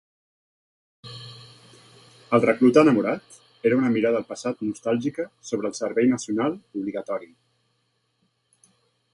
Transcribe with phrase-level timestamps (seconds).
[2.37, 3.37] "El recluta enamorat"
[3.71, 7.31] era una mirada al passat nostàlgica sobre el servei nacional obligatori.